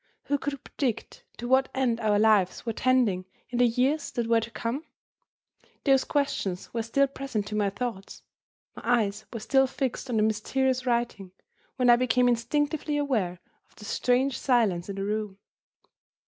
Who 0.23 0.39
could 0.39 0.63
predict 0.63 1.25
to 1.37 1.47
what 1.47 1.69
end 1.75 1.99
our 1.99 2.17
lives 2.17 2.65
were 2.65 2.73
tending 2.73 3.25
in 3.51 3.59
the 3.59 3.67
years 3.67 4.09
that 4.13 4.25
were 4.25 4.39
to 4.39 4.49
come? 4.49 4.83
Those 5.83 6.05
questions 6.05 6.73
were 6.73 6.81
still 6.81 7.05
present 7.05 7.45
to 7.49 7.55
my 7.55 7.69
thoughts; 7.69 8.23
my 8.75 8.81
eyes 8.83 9.27
were 9.31 9.39
still 9.39 9.67
fixed 9.67 10.09
on 10.09 10.17
the 10.17 10.23
mysterious 10.23 10.87
writing 10.87 11.33
when 11.75 11.87
I 11.91 11.97
became 11.97 12.27
instinctively 12.27 12.97
aware 12.97 13.39
of 13.69 13.75
the 13.75 13.85
strange 13.85 14.39
silence 14.39 14.89
in 14.89 14.95
the 14.95 15.03
room. 15.03 15.37